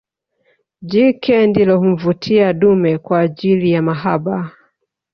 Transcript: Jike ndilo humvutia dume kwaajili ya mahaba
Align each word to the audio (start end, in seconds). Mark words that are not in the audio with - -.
Jike 0.89 1.47
ndilo 1.47 1.77
humvutia 1.77 2.53
dume 2.53 2.97
kwaajili 2.97 3.71
ya 3.71 3.81
mahaba 3.81 4.51